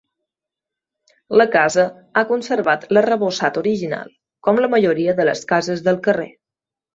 La 1.41 1.45
casa 1.55 1.83
ha 2.15 2.23
conservat 2.31 2.87
l'arrebossat 2.97 3.61
original, 3.63 4.11
com 4.49 4.63
la 4.65 4.71
majoria 4.77 5.15
de 5.21 5.29
les 5.31 5.45
cases 5.53 5.85
del 5.91 6.03
carrer. 6.09 6.29